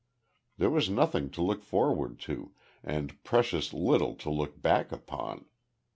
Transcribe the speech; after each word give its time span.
There 0.57 0.71
was 0.71 0.89
nothing 0.89 1.29
to 1.29 1.43
look 1.43 1.61
forward 1.61 2.17
to, 2.21 2.53
and 2.83 3.23
precious 3.23 3.71
little 3.71 4.15
to 4.15 4.31
look 4.31 4.59
back 4.59 4.91
upon. 4.91 5.45